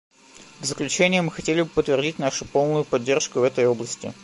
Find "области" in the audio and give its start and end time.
3.67-4.15